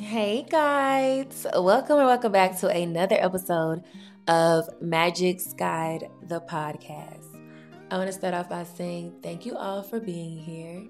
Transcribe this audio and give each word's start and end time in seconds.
Hey 0.00 0.46
guys, 0.48 1.46
welcome 1.54 1.98
and 1.98 2.06
welcome 2.06 2.30
back 2.30 2.58
to 2.60 2.68
another 2.68 3.16
episode 3.18 3.82
of 4.28 4.68
Magic's 4.80 5.54
Guide, 5.54 6.10
the 6.22 6.40
podcast. 6.40 7.24
I 7.90 7.96
want 7.96 8.06
to 8.08 8.12
start 8.12 8.34
off 8.34 8.48
by 8.48 8.64
saying 8.64 9.14
thank 9.22 9.46
you 9.46 9.56
all 9.56 9.82
for 9.82 9.98
being 9.98 10.38
here, 10.38 10.86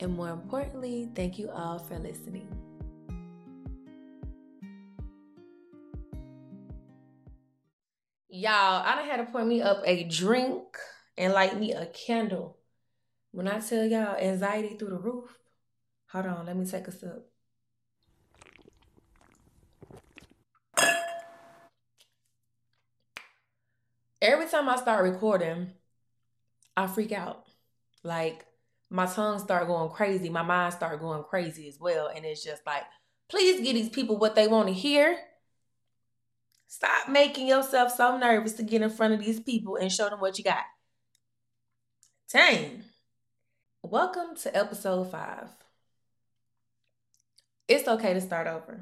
and 0.00 0.16
more 0.16 0.30
importantly, 0.30 1.10
thank 1.14 1.38
you 1.38 1.50
all 1.50 1.78
for 1.78 1.98
listening. 1.98 2.48
Y'all, 8.28 8.82
I 8.84 8.94
done 8.94 9.04
had 9.04 9.16
to 9.18 9.24
pour 9.24 9.44
me 9.44 9.60
up 9.60 9.82
a 9.84 10.04
drink 10.04 10.62
and 11.16 11.32
light 11.32 11.58
me 11.58 11.74
a 11.74 11.86
candle. 11.86 12.56
When 13.30 13.46
I 13.46 13.60
tell 13.60 13.84
y'all 13.84 14.16
anxiety 14.16 14.76
through 14.78 14.90
the 14.90 14.98
roof, 14.98 15.36
hold 16.10 16.26
on, 16.26 16.46
let 16.46 16.56
me 16.56 16.64
take 16.64 16.88
a 16.88 16.92
sip. 16.92 17.27
Every 24.28 24.46
time 24.46 24.68
I 24.68 24.76
start 24.76 25.10
recording, 25.10 25.72
I 26.76 26.86
freak 26.86 27.12
out. 27.12 27.44
Like 28.04 28.44
my 28.90 29.06
tongue 29.06 29.38
start 29.38 29.66
going 29.66 29.90
crazy, 29.90 30.28
my 30.28 30.42
mind 30.42 30.74
start 30.74 31.00
going 31.00 31.24
crazy 31.24 31.66
as 31.66 31.80
well, 31.80 32.08
and 32.14 32.24
it's 32.26 32.44
just 32.44 32.64
like, 32.66 32.84
please 33.30 33.60
give 33.60 33.74
these 33.74 33.88
people 33.88 34.18
what 34.18 34.34
they 34.34 34.46
want 34.46 34.68
to 34.68 34.74
hear. 34.74 35.18
Stop 36.66 37.08
making 37.08 37.48
yourself 37.48 37.94
so 37.94 38.18
nervous 38.18 38.52
to 38.54 38.62
get 38.62 38.82
in 38.82 38.90
front 38.90 39.14
of 39.14 39.20
these 39.20 39.40
people 39.40 39.76
and 39.76 39.90
show 39.90 40.10
them 40.10 40.20
what 40.20 40.36
you 40.36 40.44
got. 40.44 40.64
Dang. 42.30 42.84
Welcome 43.82 44.36
to 44.42 44.54
episode 44.54 45.10
five. 45.10 45.48
It's 47.66 47.88
okay 47.88 48.12
to 48.12 48.20
start 48.20 48.46
over. 48.46 48.80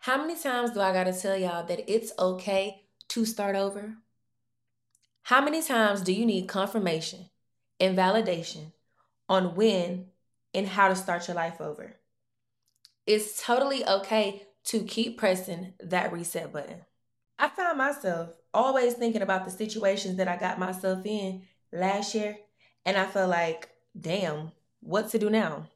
How 0.00 0.18
many 0.18 0.38
times 0.38 0.72
do 0.72 0.80
I 0.80 0.92
gotta 0.92 1.14
tell 1.14 1.38
y'all 1.38 1.64
that 1.66 1.90
it's 1.90 2.12
okay 2.18 2.82
to 3.08 3.24
start 3.24 3.56
over? 3.56 3.96
How 5.26 5.40
many 5.40 5.60
times 5.60 6.02
do 6.02 6.12
you 6.12 6.24
need 6.24 6.46
confirmation 6.46 7.30
and 7.80 7.98
validation 7.98 8.70
on 9.28 9.56
when 9.56 10.06
and 10.54 10.68
how 10.68 10.86
to 10.86 10.94
start 10.94 11.26
your 11.26 11.34
life 11.34 11.60
over? 11.60 11.96
It's 13.08 13.44
totally 13.44 13.84
okay 13.84 14.46
to 14.66 14.84
keep 14.84 15.18
pressing 15.18 15.74
that 15.80 16.12
reset 16.12 16.52
button. 16.52 16.82
I 17.40 17.48
found 17.48 17.76
myself 17.76 18.34
always 18.54 18.94
thinking 18.94 19.20
about 19.20 19.44
the 19.44 19.50
situations 19.50 20.18
that 20.18 20.28
I 20.28 20.36
got 20.36 20.60
myself 20.60 21.04
in 21.04 21.42
last 21.72 22.14
year, 22.14 22.36
and 22.84 22.96
I 22.96 23.06
felt 23.06 23.28
like, 23.28 23.68
damn, 24.00 24.52
what 24.78 25.08
to 25.08 25.18
do 25.18 25.28
now? 25.28 25.66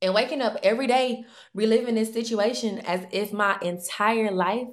And 0.00 0.14
waking 0.14 0.40
up 0.40 0.56
every 0.62 0.86
day 0.86 1.26
reliving 1.52 1.96
this 1.96 2.14
situation 2.14 2.78
as 2.78 3.06
if 3.10 3.34
my 3.34 3.58
entire 3.60 4.30
life 4.30 4.68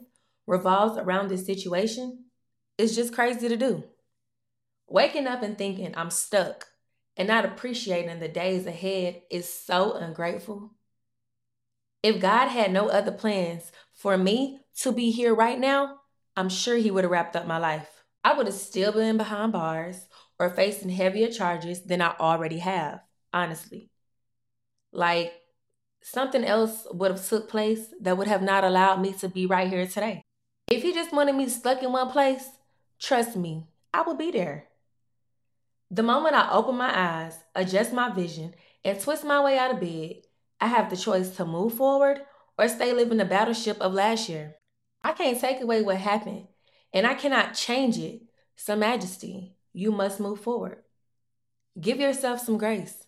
revolves 0.48 0.98
around 0.98 1.28
this 1.28 1.46
situation 1.46 2.23
it's 2.78 2.96
just 2.96 3.14
crazy 3.14 3.48
to 3.48 3.58
do. 3.58 3.84
Waking 4.88 5.28
up 5.28 5.42
and 5.42 5.58
thinking 5.58 5.94
I'm 5.96 6.10
stuck 6.10 6.68
and 7.16 7.28
not 7.28 7.46
appreciating 7.46 8.20
the 8.20 8.28
days 8.28 8.66
ahead 8.66 9.22
is 9.30 9.52
so 9.52 9.94
ungrateful. 9.94 10.72
If 12.02 12.20
God 12.20 12.50
had 12.50 12.72
no 12.72 12.90
other 12.90 13.12
plans 13.12 13.72
for 13.94 14.18
me 14.18 14.60
to 14.80 14.92
be 14.92 15.12
here 15.12 15.34
right 15.34 15.60
now, 15.60 16.00
I'm 16.36 16.50
sure 16.50 16.78
He 16.78 16.92
would 16.92 17.04
have 17.04 17.12
wrapped 17.12 17.36
up 17.36 17.48
my 17.48 17.58
life. 17.58 18.04
I 18.24 18.34
would 18.34 18.48
have 18.48 18.56
still 18.56 18.92
been 18.92 19.18
behind 19.18 19.54
bars 19.54 20.08
or 20.40 20.50
facing 20.50 20.90
heavier 20.90 21.30
charges 21.30 21.84
than 21.84 22.02
I 22.02 22.16
already 22.20 22.60
have, 22.60 23.02
honestly. 23.32 23.90
Like 24.92 25.34
something 26.02 26.44
else 26.44 26.86
would 26.92 27.12
have 27.12 27.26
took 27.26 27.50
place 27.50 27.88
that 28.02 28.18
would 28.18 28.28
have 28.28 28.42
not 28.42 28.64
allowed 28.64 29.02
me 29.02 29.14
to 29.14 29.30
be 29.30 29.46
right 29.46 29.70
here 29.70 29.88
today. 29.88 30.24
If 30.68 30.84
he 30.84 30.94
just 30.94 31.14
wanted 31.14 31.36
me 31.36 31.48
stuck 31.50 31.84
in 31.84 31.92
one 31.92 32.10
place, 32.10 32.50
Trust 33.04 33.36
me, 33.36 33.68
I 33.94 34.02
will 34.04 34.16
be 34.16 34.32
there. 34.32 34.70
The 35.92 36.02
moment 36.02 36.38
I 36.38 36.50
open 36.54 36.78
my 36.78 36.90
eyes, 36.98 37.38
adjust 37.54 37.92
my 37.92 38.10
vision, 38.10 38.56
and 38.86 38.98
twist 38.98 39.26
my 39.26 39.44
way 39.44 39.58
out 39.58 39.72
of 39.72 39.82
bed, 39.82 40.22
I 40.62 40.68
have 40.68 40.90
the 40.90 40.96
choice 40.96 41.36
to 41.36 41.46
move 41.46 41.74
forward 41.74 42.22
or 42.58 42.70
stay 42.70 42.94
living 42.94 43.18
the 43.18 43.26
battleship 43.26 43.82
of 43.82 43.94
last 43.94 44.30
year. 44.30 44.56
I 45.02 45.12
can't 45.12 45.38
take 45.38 45.60
away 45.60 45.82
what 45.82 45.98
happened, 45.98 46.48
and 46.94 47.06
I 47.06 47.16
cannot 47.16 47.56
change 47.56 47.98
it. 47.98 48.22
Some 48.56 48.80
majesty, 48.80 49.58
you 49.74 49.92
must 49.92 50.22
move 50.22 50.40
forward. 50.40 50.78
Give 51.78 52.00
yourself 52.00 52.40
some 52.40 52.58
grace. 52.58 53.06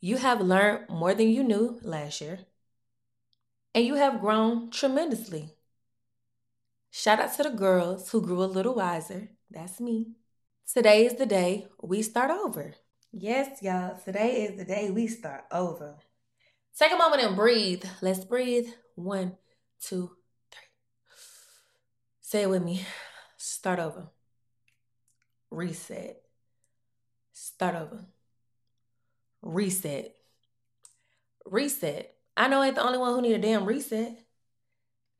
You 0.00 0.18
have 0.18 0.40
learned 0.40 0.88
more 0.88 1.12
than 1.12 1.28
you 1.28 1.42
knew 1.42 1.80
last 1.82 2.20
year, 2.20 2.38
and 3.74 3.84
you 3.84 3.96
have 3.96 4.20
grown 4.20 4.70
tremendously. 4.70 5.56
Shout 6.94 7.20
out 7.20 7.34
to 7.36 7.44
the 7.44 7.48
girls 7.48 8.10
who 8.10 8.20
grew 8.20 8.44
a 8.44 8.44
little 8.44 8.74
wiser. 8.74 9.30
That's 9.50 9.80
me. 9.80 10.08
Today 10.70 11.06
is 11.06 11.14
the 11.14 11.24
day 11.24 11.66
we 11.80 12.02
start 12.02 12.30
over. 12.30 12.74
Yes, 13.10 13.62
y'all, 13.62 13.96
today 14.04 14.42
is 14.42 14.58
the 14.58 14.66
day 14.66 14.90
we 14.90 15.06
start 15.06 15.44
over. 15.50 15.96
Take 16.78 16.92
a 16.92 16.96
moment 16.96 17.22
and 17.22 17.34
breathe. 17.34 17.82
Let's 18.02 18.26
breathe. 18.26 18.66
One, 18.94 19.38
two, 19.80 20.10
three. 20.50 20.66
Say 22.20 22.42
it 22.42 22.50
with 22.50 22.62
me. 22.62 22.84
Start 23.38 23.78
over. 23.78 24.08
Reset. 25.50 26.20
Start 27.32 27.74
over. 27.74 28.04
Reset. 29.40 30.14
Reset. 31.46 32.14
I 32.36 32.48
know 32.48 32.60
I 32.60 32.66
ain't 32.66 32.74
the 32.74 32.84
only 32.84 32.98
one 32.98 33.14
who 33.14 33.22
need 33.22 33.32
a 33.32 33.38
damn 33.38 33.64
reset. 33.64 34.18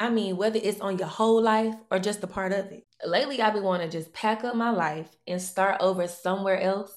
I 0.03 0.11
mean, 0.11 0.37
whether 0.37 0.59
it's 0.61 0.81
on 0.81 0.99
your 0.99 1.07
whole 1.07 1.41
life 1.41 1.77
or 1.89 2.01
just 2.01 2.25
a 2.25 2.27
part 2.27 2.51
of 2.51 2.73
it. 2.73 2.85
Lately, 3.07 3.41
I've 3.41 3.55
been 3.55 3.63
wanting 3.63 3.89
to 3.89 3.99
just 3.99 4.13
pack 4.13 4.43
up 4.43 4.57
my 4.57 4.71
life 4.71 5.07
and 5.29 5.41
start 5.41 5.77
over 5.79 6.09
somewhere 6.09 6.61
else. 6.61 6.93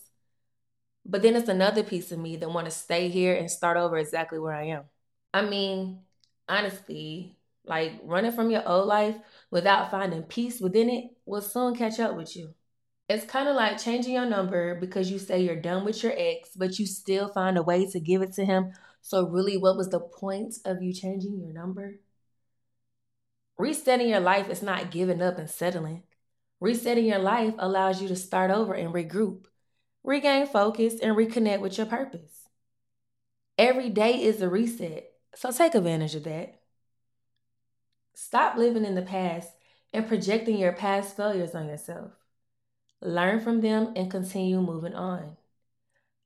But 1.05 1.21
then 1.21 1.35
it's 1.35 1.47
another 1.47 1.83
piece 1.83 2.11
of 2.11 2.17
me 2.17 2.35
that 2.38 2.49
want 2.49 2.66
to 2.66 2.71
stay 2.71 3.09
here 3.09 3.35
and 3.35 3.49
start 3.51 3.77
over 3.77 3.95
exactly 3.99 4.39
where 4.39 4.55
I 4.55 4.69
am. 4.69 4.85
I 5.35 5.43
mean, 5.43 5.99
honestly, 6.49 7.38
like 7.63 7.91
running 8.01 8.31
from 8.31 8.49
your 8.49 8.67
old 8.67 8.88
life 8.88 9.17
without 9.51 9.91
finding 9.91 10.23
peace 10.23 10.59
within 10.59 10.89
it 10.89 11.11
will 11.27 11.43
soon 11.43 11.75
catch 11.75 11.99
up 11.99 12.17
with 12.17 12.35
you. 12.35 12.55
It's 13.07 13.23
kind 13.23 13.47
of 13.47 13.55
like 13.55 13.77
changing 13.77 14.16
your 14.16 14.25
number 14.25 14.79
because 14.79 15.11
you 15.11 15.19
say 15.19 15.43
you're 15.43 15.61
done 15.61 15.85
with 15.85 16.01
your 16.01 16.13
ex, 16.17 16.55
but 16.55 16.79
you 16.79 16.87
still 16.87 17.27
find 17.27 17.59
a 17.59 17.61
way 17.61 17.85
to 17.91 17.99
give 17.99 18.23
it 18.23 18.33
to 18.33 18.45
him. 18.45 18.73
So, 19.03 19.29
really, 19.29 19.57
what 19.57 19.77
was 19.77 19.89
the 19.89 19.99
point 19.99 20.55
of 20.66 20.81
you 20.81 20.91
changing 20.91 21.37
your 21.37 21.53
number? 21.53 21.99
Resetting 23.57 24.09
your 24.09 24.19
life 24.19 24.49
is 24.49 24.61
not 24.61 24.91
giving 24.91 25.21
up 25.21 25.38
and 25.38 25.49
settling. 25.49 26.03
Resetting 26.59 27.05
your 27.05 27.19
life 27.19 27.53
allows 27.57 28.01
you 28.01 28.07
to 28.09 28.16
start 28.16 28.51
over 28.51 28.73
and 28.73 28.93
regroup, 28.93 29.45
regain 30.03 30.45
focus, 30.45 30.99
and 30.99 31.16
reconnect 31.16 31.61
with 31.61 31.77
your 31.77 31.88
purpose. 31.88 32.49
Every 33.57 33.89
day 33.89 34.21
is 34.21 34.41
a 34.41 34.49
reset, 34.49 35.09
so 35.33 35.51
take 35.51 35.75
advantage 35.75 36.16
of 36.16 36.25
that. 36.25 36.59
Stop 38.13 38.57
living 38.57 38.83
in 38.83 38.95
the 38.95 39.01
past 39.01 39.51
and 39.93 40.07
projecting 40.07 40.57
your 40.57 40.73
past 40.73 41.16
failures 41.16 41.55
on 41.55 41.67
yourself. 41.67 42.11
Learn 43.01 43.39
from 43.39 43.61
them 43.61 43.93
and 43.95 44.11
continue 44.11 44.59
moving 44.59 44.95
on. 44.95 45.37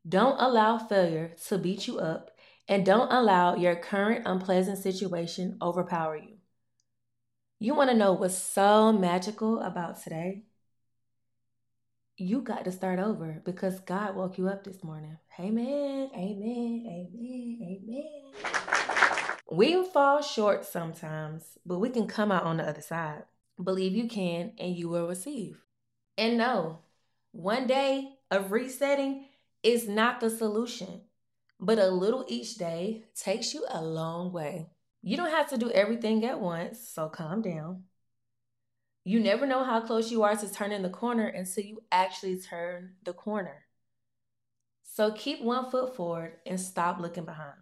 Don't 0.08 0.40
allow 0.40 0.80
failure 0.80 1.36
to 1.48 1.58
beat 1.60 1.88
you 1.88 2.00
up, 2.00 2.32
and 2.68 2.86
don't 2.86 3.12
allow 3.12 3.56
your 3.56 3.76
current 3.76 4.24
unpleasant 4.26 4.80
situation 4.80 5.58
overpower 5.62 6.18
you. 6.18 6.39
You 7.62 7.74
want 7.76 7.90
to 7.90 7.96
know 7.96 8.14
what's 8.14 8.38
so 8.38 8.94
magical 8.94 9.60
about 9.60 10.02
today? 10.02 10.44
You 12.16 12.40
got 12.40 12.64
to 12.64 12.72
start 12.72 13.00
over 13.00 13.42
because 13.44 13.82
God 13.82 14.16
woke 14.16 14.38
you 14.38 14.48
up 14.48 14.64
this 14.64 14.82
morning. 14.82 15.18
Amen, 15.38 16.10
amen, 16.16 16.86
amen, 16.88 17.60
amen. 17.62 18.32
We 19.52 19.84
fall 19.92 20.22
short 20.22 20.64
sometimes, 20.64 21.58
but 21.66 21.80
we 21.80 21.90
can 21.90 22.08
come 22.08 22.32
out 22.32 22.44
on 22.44 22.58
the 22.58 22.64
other 22.64 22.82
side. 22.82 23.24
Believe 23.62 23.94
you 23.94 24.08
can 24.08 24.54
and 24.58 24.78
you 24.78 24.88
will 24.88 25.10
receive. 25.10 25.62
And 26.18 26.38
no, 26.38 26.80
one 27.34 27.68
day 27.68 28.14
of 28.32 28.54
resetting 28.54 29.26
is 29.64 29.86
not 29.86 30.22
the 30.22 30.30
solution, 30.30 31.02
but 31.60 31.78
a 31.78 31.90
little 31.90 32.24
each 32.30 32.56
day 32.56 33.04
takes 33.16 33.54
you 33.54 33.66
a 33.70 33.84
long 33.84 34.32
way. 34.32 34.70
You 35.02 35.18
don't 35.18 35.32
have 35.32 35.50
to 35.50 35.58
do 35.58 35.72
everything 35.72 36.26
at 36.26 36.40
once, 36.40 36.88
so 36.88 37.08
calm 37.08 37.42
down. 37.42 37.84
You 39.06 39.20
never 39.20 39.46
know 39.46 39.64
how 39.64 39.80
close 39.82 40.12
you 40.12 40.24
are 40.24 40.36
to 40.36 40.54
turning 40.54 40.82
the 40.82 40.90
corner 40.90 41.28
until 41.28 41.64
you 41.64 41.82
actually 41.92 42.40
turn 42.40 42.96
the 43.04 43.14
corner. 43.14 43.66
So 44.84 45.12
keep 45.12 45.42
one 45.42 45.72
foot 45.72 45.96
forward 45.96 46.34
and 46.46 46.60
stop 46.60 47.00
looking 47.00 47.24
behind. 47.26 47.56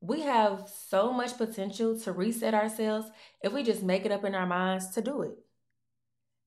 We 0.00 0.22
have 0.22 0.68
so 0.88 1.12
much 1.12 1.36
potential 1.38 1.98
to 2.00 2.12
reset 2.12 2.54
ourselves 2.54 3.08
if 3.42 3.52
we 3.52 3.62
just 3.62 3.82
make 3.82 4.04
it 4.04 4.12
up 4.12 4.24
in 4.24 4.34
our 4.34 4.46
minds 4.46 4.90
to 4.90 5.02
do 5.02 5.22
it. 5.22 5.38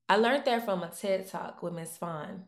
I 0.10 0.18
learned 0.18 0.46
that 0.46 0.66
from 0.66 0.84
a 0.84 0.90
TED 0.90 1.30
talk 1.30 1.64
with 1.64 1.74
Ms. 1.74 1.98
Fawn. 1.98 2.44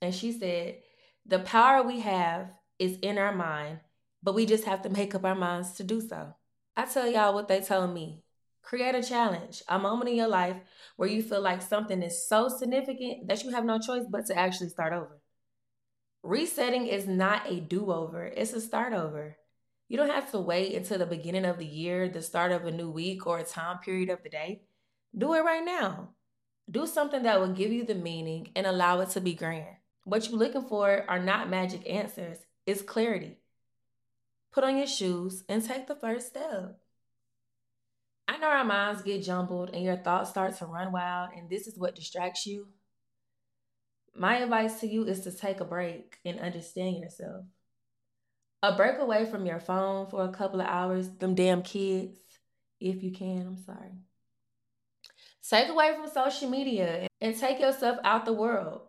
And 0.00 0.14
she 0.14 0.32
said, 0.32 0.78
The 1.26 1.40
power 1.40 1.82
we 1.82 2.00
have 2.00 2.50
is 2.78 2.98
in 2.98 3.18
our 3.18 3.34
mind, 3.34 3.80
but 4.22 4.34
we 4.34 4.46
just 4.46 4.64
have 4.64 4.82
to 4.82 4.88
make 4.88 5.14
up 5.14 5.24
our 5.24 5.34
minds 5.34 5.72
to 5.72 5.84
do 5.84 6.00
so. 6.00 6.34
I 6.74 6.86
tell 6.86 7.06
y'all 7.06 7.34
what 7.34 7.48
they 7.48 7.60
told 7.60 7.92
me. 7.92 8.22
Create 8.62 8.94
a 8.94 9.02
challenge, 9.02 9.62
a 9.68 9.78
moment 9.78 10.08
in 10.08 10.16
your 10.16 10.28
life 10.28 10.56
where 10.96 11.08
you 11.08 11.22
feel 11.22 11.42
like 11.42 11.60
something 11.60 12.02
is 12.02 12.26
so 12.26 12.48
significant 12.48 13.28
that 13.28 13.44
you 13.44 13.50
have 13.50 13.64
no 13.64 13.78
choice 13.78 14.04
but 14.08 14.24
to 14.26 14.38
actually 14.38 14.70
start 14.70 14.92
over. 14.92 15.20
Resetting 16.22 16.86
is 16.86 17.06
not 17.06 17.50
a 17.50 17.60
do 17.60 17.90
over, 17.92 18.24
it's 18.24 18.52
a 18.52 18.60
start 18.60 18.92
over. 18.92 19.36
You 19.88 19.98
don't 19.98 20.10
have 20.10 20.30
to 20.30 20.38
wait 20.38 20.74
until 20.74 20.98
the 20.98 21.06
beginning 21.06 21.44
of 21.44 21.58
the 21.58 21.66
year, 21.66 22.08
the 22.08 22.22
start 22.22 22.52
of 22.52 22.64
a 22.64 22.70
new 22.70 22.88
week, 22.90 23.26
or 23.26 23.38
a 23.38 23.44
time 23.44 23.78
period 23.80 24.08
of 24.08 24.22
the 24.22 24.30
day. 24.30 24.62
Do 25.16 25.34
it 25.34 25.40
right 25.40 25.64
now. 25.64 26.10
Do 26.70 26.86
something 26.86 27.24
that 27.24 27.40
will 27.40 27.52
give 27.52 27.72
you 27.72 27.84
the 27.84 27.96
meaning 27.96 28.52
and 28.56 28.66
allow 28.66 29.00
it 29.00 29.10
to 29.10 29.20
be 29.20 29.34
grand. 29.34 29.76
What 30.04 30.30
you're 30.30 30.38
looking 30.38 30.62
for 30.62 31.04
are 31.08 31.18
not 31.18 31.50
magic 31.50 31.86
answers, 31.90 32.38
it's 32.64 32.80
clarity. 32.80 33.41
Put 34.52 34.64
on 34.64 34.76
your 34.76 34.86
shoes 34.86 35.44
and 35.48 35.64
take 35.64 35.86
the 35.86 35.94
first 35.94 36.28
step. 36.28 36.78
I 38.28 38.36
know 38.36 38.48
our 38.48 38.64
minds 38.64 39.02
get 39.02 39.24
jumbled 39.24 39.70
and 39.70 39.82
your 39.82 39.96
thoughts 39.96 40.30
start 40.30 40.56
to 40.58 40.66
run 40.66 40.92
wild, 40.92 41.30
and 41.36 41.48
this 41.48 41.66
is 41.66 41.78
what 41.78 41.96
distracts 41.96 42.46
you. 42.46 42.68
My 44.14 44.38
advice 44.38 44.80
to 44.80 44.86
you 44.86 45.04
is 45.04 45.20
to 45.20 45.32
take 45.32 45.60
a 45.60 45.64
break 45.64 46.18
and 46.24 46.38
understand 46.38 46.98
yourself. 46.98 47.46
A 48.62 48.76
break 48.76 48.98
away 48.98 49.24
from 49.24 49.46
your 49.46 49.58
phone 49.58 50.06
for 50.06 50.24
a 50.24 50.32
couple 50.32 50.60
of 50.60 50.66
hours, 50.66 51.08
them 51.08 51.34
damn 51.34 51.62
kids, 51.62 52.18
if 52.78 53.02
you 53.02 53.10
can, 53.10 53.46
I'm 53.46 53.56
sorry. 53.56 53.90
Take 55.48 55.68
away 55.68 55.94
from 55.96 56.10
social 56.10 56.48
media 56.48 57.08
and 57.20 57.36
take 57.36 57.58
yourself 57.58 57.98
out 58.04 58.24
the 58.24 58.32
world. 58.32 58.82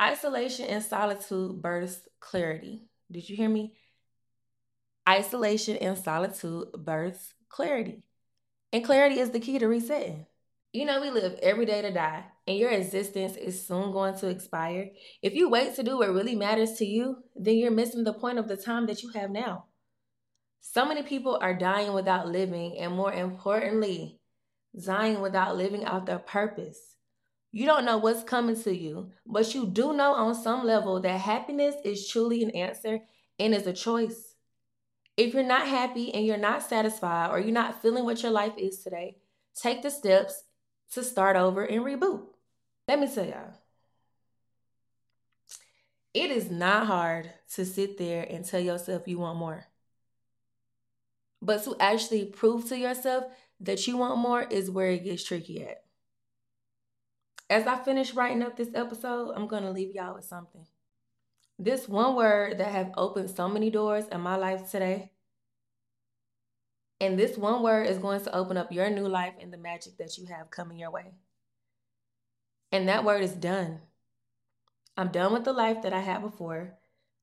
Isolation 0.00 0.66
and 0.66 0.82
solitude 0.82 1.62
births 1.62 2.00
clarity. 2.20 2.82
Did 3.10 3.28
you 3.28 3.36
hear 3.36 3.48
me? 3.48 3.74
Isolation 5.08 5.76
and 5.76 5.98
solitude 5.98 6.72
births 6.72 7.34
clarity. 7.48 8.02
And 8.72 8.84
clarity 8.84 9.20
is 9.20 9.30
the 9.30 9.40
key 9.40 9.58
to 9.58 9.68
resetting. 9.68 10.26
You 10.72 10.86
know, 10.86 11.00
we 11.00 11.10
live 11.10 11.38
every 11.40 11.66
day 11.66 11.82
to 11.82 11.92
die, 11.92 12.24
and 12.48 12.58
your 12.58 12.70
existence 12.70 13.36
is 13.36 13.64
soon 13.64 13.92
going 13.92 14.18
to 14.18 14.28
expire. 14.28 14.90
If 15.22 15.34
you 15.34 15.48
wait 15.48 15.76
to 15.76 15.84
do 15.84 15.98
what 15.98 16.12
really 16.12 16.34
matters 16.34 16.72
to 16.78 16.84
you, 16.84 17.18
then 17.36 17.56
you're 17.56 17.70
missing 17.70 18.02
the 18.02 18.12
point 18.12 18.38
of 18.38 18.48
the 18.48 18.56
time 18.56 18.86
that 18.86 19.02
you 19.02 19.10
have 19.10 19.30
now. 19.30 19.66
So 20.60 20.84
many 20.84 21.02
people 21.02 21.38
are 21.40 21.54
dying 21.54 21.92
without 21.92 22.26
living, 22.26 22.78
and 22.78 22.94
more 22.94 23.12
importantly, 23.12 24.18
dying 24.84 25.20
without 25.20 25.56
living 25.56 25.84
out 25.84 26.06
their 26.06 26.18
purpose. 26.18 26.96
You 27.52 27.66
don't 27.66 27.84
know 27.84 27.98
what's 27.98 28.24
coming 28.24 28.60
to 28.62 28.74
you, 28.74 29.12
but 29.24 29.54
you 29.54 29.66
do 29.66 29.92
know 29.92 30.14
on 30.14 30.34
some 30.34 30.66
level 30.66 31.00
that 31.02 31.20
happiness 31.20 31.76
is 31.84 32.08
truly 32.08 32.42
an 32.42 32.50
answer 32.50 32.98
and 33.38 33.54
is 33.54 33.68
a 33.68 33.72
choice. 33.72 34.33
If 35.16 35.32
you're 35.32 35.44
not 35.44 35.68
happy 35.68 36.12
and 36.12 36.26
you're 36.26 36.36
not 36.36 36.62
satisfied 36.62 37.30
or 37.30 37.38
you're 37.38 37.52
not 37.52 37.80
feeling 37.80 38.04
what 38.04 38.22
your 38.22 38.32
life 38.32 38.54
is 38.56 38.78
today, 38.78 39.18
take 39.54 39.82
the 39.82 39.90
steps 39.90 40.44
to 40.92 41.04
start 41.04 41.36
over 41.36 41.64
and 41.64 41.84
reboot. 41.84 42.22
Let 42.88 42.98
me 42.98 43.08
tell 43.12 43.24
y'all, 43.24 43.54
it 46.12 46.30
is 46.30 46.50
not 46.50 46.86
hard 46.86 47.30
to 47.54 47.64
sit 47.64 47.98
there 47.98 48.26
and 48.28 48.44
tell 48.44 48.60
yourself 48.60 49.06
you 49.06 49.18
want 49.18 49.38
more. 49.38 49.66
But 51.40 51.64
to 51.64 51.76
actually 51.78 52.26
prove 52.26 52.68
to 52.68 52.78
yourself 52.78 53.24
that 53.60 53.86
you 53.86 53.96
want 53.96 54.18
more 54.18 54.42
is 54.42 54.70
where 54.70 54.90
it 54.90 55.04
gets 55.04 55.24
tricky 55.24 55.64
at. 55.64 55.82
As 57.50 57.66
I 57.66 57.76
finish 57.76 58.14
writing 58.14 58.42
up 58.42 58.56
this 58.56 58.74
episode, 58.74 59.32
I'm 59.36 59.46
going 59.46 59.62
to 59.64 59.70
leave 59.70 59.94
y'all 59.94 60.14
with 60.14 60.24
something. 60.24 60.66
This 61.58 61.88
one 61.88 62.16
word 62.16 62.58
that 62.58 62.72
have 62.72 62.92
opened 62.96 63.30
so 63.30 63.48
many 63.48 63.70
doors 63.70 64.06
in 64.08 64.20
my 64.20 64.36
life 64.36 64.70
today. 64.70 65.12
And 67.00 67.18
this 67.18 67.36
one 67.36 67.62
word 67.62 67.86
is 67.86 67.98
going 67.98 68.22
to 68.22 68.34
open 68.34 68.56
up 68.56 68.72
your 68.72 68.90
new 68.90 69.06
life 69.06 69.34
and 69.40 69.52
the 69.52 69.58
magic 69.58 69.98
that 69.98 70.18
you 70.18 70.26
have 70.26 70.50
coming 70.50 70.78
your 70.78 70.90
way. 70.90 71.14
And 72.72 72.88
that 72.88 73.04
word 73.04 73.22
is 73.22 73.32
done. 73.32 73.80
I'm 74.96 75.08
done 75.08 75.32
with 75.32 75.44
the 75.44 75.52
life 75.52 75.82
that 75.82 75.92
I 75.92 76.00
had 76.00 76.22
before, 76.22 76.74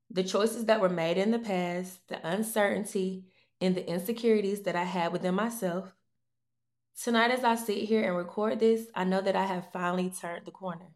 the 0.10 0.24
choices 0.24 0.66
that 0.66 0.82
were 0.82 0.90
made 0.90 1.18
in 1.18 1.32
the 1.32 1.40
past, 1.40 2.08
the 2.08 2.26
uncertainty, 2.26 3.26
and 3.60 3.76
the 3.76 3.88
insecurities 3.88 4.62
that 4.64 4.76
I 4.76 4.84
had 4.84 5.12
within 5.12 5.36
myself. 5.36 5.94
Tonight, 7.02 7.32
as 7.32 7.44
I 7.44 7.56
sit 7.56 7.78
here 7.78 8.04
and 8.04 8.16
record 8.16 8.60
this, 8.60 8.88
I 8.96 9.04
know 9.04 9.22
that 9.22 9.36
I 9.36 9.46
have 9.46 9.72
finally 9.72 10.10
turned 10.10 10.46
the 10.46 10.52
corner. 10.52 10.88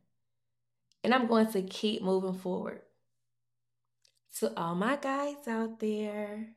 And 1.04 1.14
I'm 1.14 1.28
going 1.28 1.52
to 1.54 1.62
keep 1.62 2.02
moving 2.02 2.34
forward. 2.34 2.82
To 4.40 4.58
all 4.60 4.76
my 4.76 4.98
guys 4.98 5.48
out 5.48 5.80
there, 5.80 6.50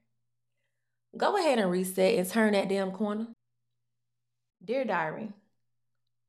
go 1.16 1.36
ahead 1.36 1.58
and 1.58 1.70
reset 1.70 2.19
and 2.19 2.28
turn 2.28 2.52
that 2.52 2.69
damn 2.69 2.90
corner. 2.90 3.28
Dear 4.64 4.84
Diary, 4.84 5.32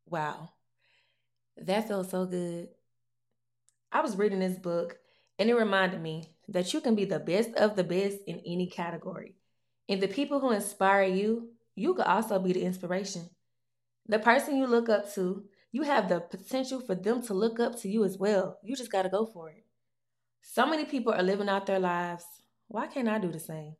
wow, 0.05 0.51
that 1.57 1.87
felt 1.87 2.11
so 2.11 2.25
good. 2.25 2.69
I 3.91 4.01
was 4.01 4.15
reading 4.15 4.39
this 4.39 4.59
book 4.59 4.97
and 5.39 5.49
it 5.49 5.55
reminded 5.55 6.01
me 6.01 6.29
that 6.49 6.73
you 6.73 6.81
can 6.81 6.93
be 6.93 7.05
the 7.05 7.19
best 7.19 7.55
of 7.55 7.75
the 7.75 7.83
best 7.83 8.17
in 8.27 8.41
any 8.45 8.67
category. 8.67 9.35
And 9.87 9.99
the 9.99 10.07
people 10.07 10.39
who 10.39 10.51
inspire 10.51 11.03
you 11.03 11.49
you 11.79 11.93
could 11.93 12.05
also 12.07 12.37
be 12.39 12.51
the 12.51 12.63
inspiration. 12.63 13.29
The 14.05 14.19
person 14.19 14.57
you 14.57 14.67
look 14.67 14.89
up 14.89 15.13
to, 15.13 15.45
you 15.71 15.83
have 15.83 16.09
the 16.09 16.19
potential 16.19 16.81
for 16.81 16.93
them 16.93 17.21
to 17.23 17.33
look 17.33 17.57
up 17.57 17.79
to 17.79 17.89
you 17.89 18.03
as 18.03 18.17
well. 18.17 18.59
You 18.61 18.75
just 18.75 18.91
got 18.91 19.03
to 19.03 19.09
go 19.09 19.25
for 19.25 19.49
it. 19.49 19.63
So 20.41 20.65
many 20.65 20.85
people 20.85 21.13
are 21.13 21.23
living 21.23 21.49
out 21.49 21.65
their 21.65 21.79
lives. 21.79 22.25
Why 22.67 22.87
can't 22.87 23.07
I 23.07 23.19
do 23.19 23.31
the 23.31 23.39
same? 23.39 23.75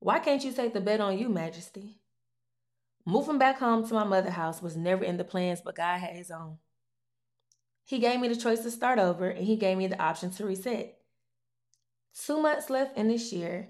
Why 0.00 0.18
can't 0.18 0.44
you 0.44 0.52
take 0.52 0.74
the 0.74 0.80
bet 0.80 1.00
on 1.00 1.18
you, 1.18 1.28
Majesty? 1.28 2.00
Moving 3.04 3.38
back 3.38 3.58
home 3.58 3.86
to 3.86 3.94
my 3.94 4.04
mother 4.04 4.30
house 4.30 4.62
was 4.62 4.76
never 4.76 5.04
in 5.04 5.16
the 5.16 5.24
plans, 5.24 5.60
but 5.60 5.74
God 5.76 5.98
had 5.98 6.16
his 6.16 6.30
own. 6.30 6.58
He 7.84 7.98
gave 7.98 8.20
me 8.20 8.28
the 8.28 8.36
choice 8.36 8.60
to 8.60 8.70
start 8.70 8.98
over, 8.98 9.28
and 9.28 9.44
he 9.44 9.56
gave 9.56 9.76
me 9.76 9.88
the 9.88 10.00
option 10.00 10.30
to 10.32 10.46
reset. 10.46 10.96
Two 12.14 12.40
months 12.40 12.70
left 12.70 12.96
in 12.96 13.08
this 13.08 13.32
year, 13.32 13.68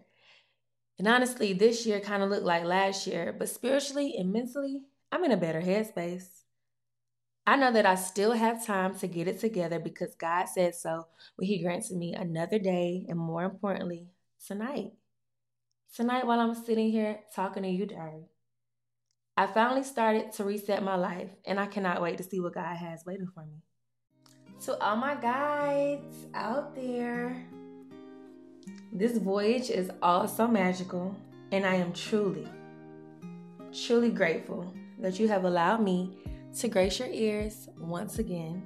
and 0.99 1.09
honestly, 1.09 1.53
this 1.53 1.87
year 1.87 2.01
kind 2.01 2.23
of 2.23 2.31
looked 2.31 2.45
like 2.45 2.65
last 2.65 3.07
year, 3.07 3.35
but 3.37 3.49
spiritually 3.49 4.15
and 4.19 4.33
mentally, 4.33 4.83
I'm 5.11 5.25
in 5.25 5.33
a 5.33 5.37
better 5.37 5.63
headspace. 5.63 6.42
I 7.45 7.57
know 7.57 7.73
that 7.73 7.87
I 7.87 7.97
still 7.97 8.33
have 8.33 8.65
time 8.65 8.97
to 9.01 9.09
get 9.09 9.27
it 9.27 9.41
together 9.41 9.81
because 9.81 10.15
God 10.15 10.47
said 10.47 10.77
so 10.77 11.07
when 11.35 11.49
He 11.49 11.61
granted 11.61 11.97
me 11.97 12.15
another 12.15 12.59
day, 12.59 13.05
and 13.09 13.19
more 13.19 13.43
importantly, 13.43 14.07
tonight. 14.47 14.93
Tonight, 15.95 16.27
while 16.27 16.39
I'm 16.39 16.55
sitting 16.55 16.91
here 16.91 17.19
talking 17.35 17.65
to 17.65 17.69
you, 17.69 17.85
Diary, 17.87 18.29
I 19.37 19.49
finally 19.49 19.83
started 19.83 20.33
to 20.35 20.45
reset 20.45 20.85
my 20.85 20.95
life, 20.95 21.31
and 21.45 21.59
I 21.59 21.67
cannot 21.67 22.01
wait 22.01 22.19
to 22.19 22.25
see 22.25 22.39
what 22.39 22.55
God 22.55 22.77
has 22.77 23.05
waiting 23.05 23.29
for 23.35 23.45
me. 23.45 23.63
To 24.67 24.81
all 24.81 24.97
my 24.97 25.17
guides 25.17 26.27
out 26.35 26.77
there, 26.77 27.45
this 28.93 29.19
voyage 29.19 29.69
is 29.69 29.91
all 30.01 30.29
so 30.29 30.47
magical, 30.47 31.17
and 31.51 31.67
I 31.67 31.75
am 31.75 31.93
truly, 31.93 32.47
truly 33.73 34.11
grateful 34.11 34.73
that 35.01 35.19
you 35.19 35.27
have 35.27 35.45
allowed 35.45 35.83
me 35.83 36.22
to 36.61 36.69
grace 36.69 36.99
your 36.99 37.09
ears 37.09 37.69
once 37.79 38.19
again. 38.19 38.63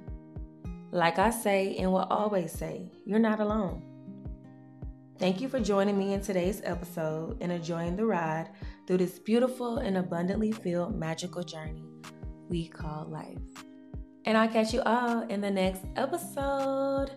Like 0.91 1.19
I 1.19 1.29
say 1.29 1.75
and 1.77 1.91
will 1.91 2.07
always 2.09 2.51
say, 2.51 2.91
you're 3.05 3.19
not 3.19 3.39
alone. 3.39 3.83
Thank 5.19 5.41
you 5.41 5.49
for 5.49 5.59
joining 5.59 5.97
me 5.97 6.13
in 6.13 6.21
today's 6.21 6.61
episode 6.63 7.37
and 7.41 7.51
enjoying 7.51 7.95
the 7.95 8.05
ride 8.05 8.49
through 8.85 8.97
this 8.97 9.19
beautiful 9.19 9.77
and 9.77 9.97
abundantly 9.97 10.51
filled 10.51 10.95
magical 10.95 11.43
journey 11.43 11.83
we 12.49 12.67
call 12.67 13.05
life. 13.09 13.37
And 14.25 14.37
I'll 14.37 14.47
catch 14.47 14.73
you 14.73 14.81
all 14.81 15.21
in 15.23 15.41
the 15.41 15.51
next 15.51 15.83
episode. 15.95 17.11